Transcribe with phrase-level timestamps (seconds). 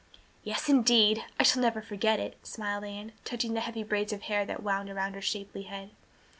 [0.43, 1.25] "Yes, indeed.
[1.39, 4.65] I shall never forget it," smiled Anne, touching the heavy braid of hair that was
[4.65, 5.91] wound about her shapely head.